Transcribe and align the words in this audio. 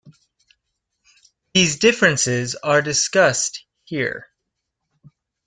These 1.53 1.77
differences 1.77 2.55
are 2.55 2.81
discussed 2.81 3.63
here. 3.83 4.31